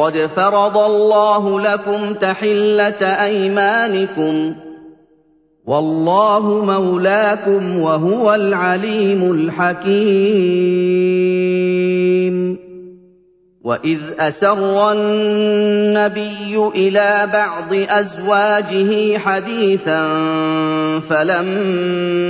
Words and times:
قد 0.00 0.30
فرض 0.36 0.78
الله 0.78 1.60
لكم 1.60 2.14
تحلة 2.14 3.04
أيمانكم 3.04 4.54
والله 5.66 6.64
مولاكم 6.64 7.80
وهو 7.80 8.34
العليم 8.34 9.32
الحكيم. 9.32 10.70
وإذ 13.64 13.98
أسر 14.18 14.92
النبي 14.92 16.56
إلى 16.74 17.28
بعض 17.32 17.74
أزواجه 17.74 19.18
حديثا 19.18 20.08
فلما 21.10 22.29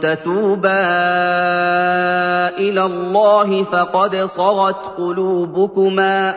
تتوبا 0.00 0.80
إلى 2.58 2.84
الله 2.84 3.64
فقد 3.64 4.16
صغت 4.16 4.76
قلوبكما 4.98 6.34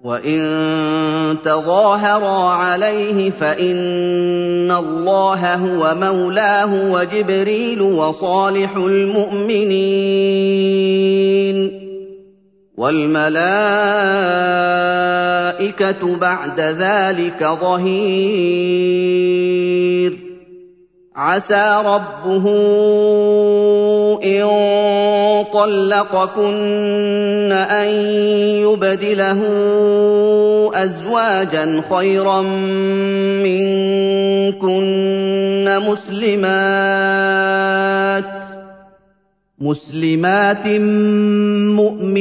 وإن 0.00 1.36
تظاهرا 1.44 2.50
عليه 2.50 3.30
فإن 3.30 4.70
الله 4.70 5.54
هو 5.54 5.94
مولاه 5.94 6.90
وجبريل 6.90 7.82
وصالح 7.82 8.76
المؤمنين 8.76 10.18
والملائكة 12.76 13.38
بعد 16.16 16.60
ذلك 16.60 17.44
ظهير 17.60 19.17
عسى 21.28 21.82
ربه 21.84 22.44
إن 24.24 24.48
طلقكن 25.52 27.52
أن 27.52 27.88
يبدله 28.64 29.40
أزواجا 30.74 31.82
خيرا 31.90 32.40
منكن 33.44 34.88
مسلمات 35.88 37.28
مسلمات 39.58 40.66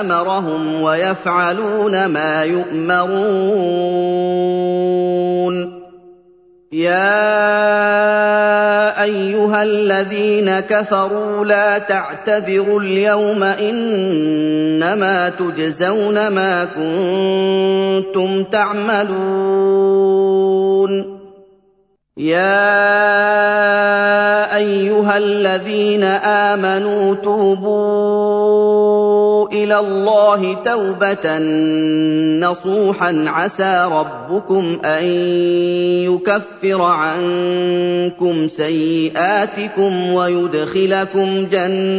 أمرهم 0.00 0.82
ويفعلون 0.82 2.06
ما 2.06 2.44
يؤمرون. 2.44 3.70
يا 6.72 7.69
أيها 9.02 9.62
الذين 9.62 10.60
كفروا 10.60 11.44
لا 11.44 11.78
تعتذروا 11.78 12.80
اليوم 12.80 13.42
إنما 13.42 15.28
تجزون 15.28 16.28
ما 16.28 16.64
كنتم 16.64 18.42
تعملون. 18.44 19.90
يا 22.16 22.96
أيها 24.56 25.18
الذين 25.18 26.04
آمنوا 26.04 27.14
توبوا 27.14 28.29
إلى 29.52 29.78
الله 29.78 30.54
توبة 30.64 31.38
نصوحا 32.48 33.24
عسى 33.26 33.88
ربكم 33.92 34.78
أن 34.84 35.04
يكفر 36.04 36.82
عنكم 36.82 38.48
سيئاتكم 38.48 40.12
ويدخلكم 40.12 41.46
جنات 41.50 41.90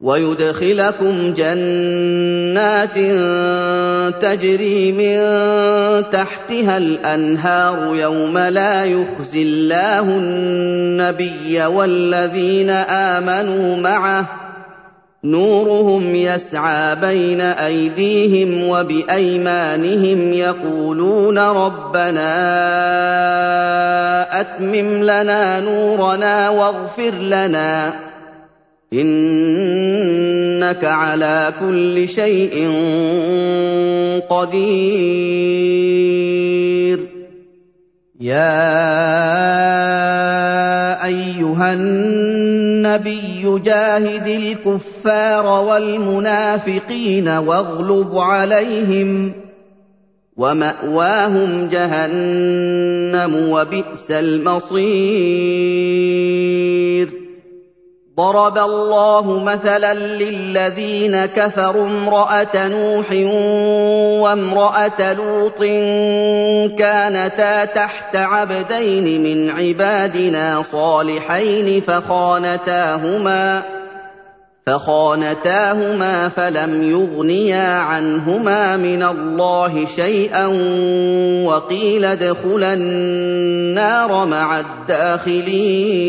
ويدخلكم 0.00 1.34
جنات 1.34 2.94
تجري 4.22 4.92
من 4.92 5.18
تحتها 6.10 6.76
الأنهار 6.76 7.94
يوم 7.96 8.38
لا 8.38 8.84
يخزي 8.84 9.42
الله 9.42 10.00
النبي 10.00 11.64
والذين 11.64 12.70
آمنوا 12.70 13.76
معه. 13.76 14.26
نورهم 15.24 16.14
يسعى 16.14 16.96
بين 16.96 17.40
أيديهم 17.40 18.68
وبأيمانهم 18.68 20.32
يقولون 20.32 21.38
ربنا 21.38 22.30
أتمم 24.40 25.02
لنا 25.02 25.60
نورنا 25.60 26.48
واغفر 26.48 27.10
لنا. 27.10 28.07
إنك 28.92 30.84
على 30.84 31.52
كل 31.60 32.08
شيء 32.08 32.70
قدير. 34.30 35.78
يا 38.20 38.64
أيها 41.04 41.72
النبي 41.72 43.58
جاهد 43.64 44.28
الكفار 44.28 45.46
والمنافقين 45.46 47.28
واغلظ 47.28 48.18
عليهم 48.18 49.32
ومأواهم 50.36 51.68
جهنم 51.68 53.34
وبئس 53.50 54.10
المصير. 54.10 54.88
ضرب 58.18 58.58
الله 58.58 59.42
مثلا 59.44 59.94
للذين 59.94 61.26
كفروا 61.26 61.86
امرأة 61.86 62.68
نوح 62.68 63.06
وامرأة 64.22 65.12
لوط 65.12 65.58
كانتا 66.78 67.64
تحت 67.64 68.16
عبدين 68.16 69.22
من 69.22 69.50
عبادنا 69.50 70.62
صالحين 70.72 71.80
فخانتاهما 71.80 73.62
فخانتاهما 74.66 76.28
فلم 76.28 76.90
يغنيا 76.90 77.72
عنهما 77.72 78.76
من 78.76 79.02
الله 79.02 79.86
شيئا 79.96 80.46
وقيل 81.46 82.04
ادخلا 82.04 82.74
النار 82.74 84.26
مع 84.26 84.60
الداخلين 84.60 86.08